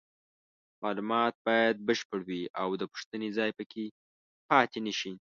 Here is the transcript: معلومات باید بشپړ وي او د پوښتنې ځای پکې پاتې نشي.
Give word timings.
معلومات 0.85 1.33
باید 1.47 1.75
بشپړ 1.87 2.19
وي 2.27 2.43
او 2.61 2.69
د 2.81 2.83
پوښتنې 2.91 3.29
ځای 3.37 3.51
پکې 3.57 3.83
پاتې 4.49 4.79
نشي. 4.87 5.09